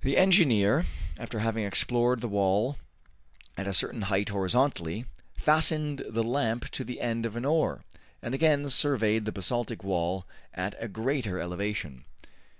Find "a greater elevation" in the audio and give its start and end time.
10.82-12.04